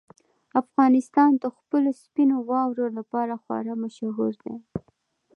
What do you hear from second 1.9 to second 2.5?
سپینو